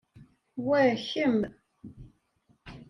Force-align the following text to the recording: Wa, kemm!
Wa, 0.67 0.81
kemm! 1.05 1.39